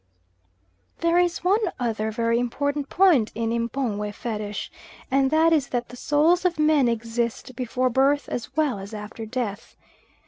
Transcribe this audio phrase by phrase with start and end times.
[1.01, 4.71] There is one other very important point in M'pongwe Fetish;
[5.11, 9.27] and that is that the souls of men exist before birth as well as after
[9.27, 9.75] death.